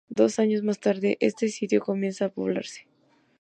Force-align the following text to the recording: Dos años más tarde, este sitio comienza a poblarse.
Dos 0.09 0.39
años 0.39 0.63
más 0.63 0.79
tarde, 0.79 1.19
este 1.19 1.47
sitio 1.49 1.79
comienza 1.79 2.25
a 2.25 2.29
poblarse. 2.29 2.87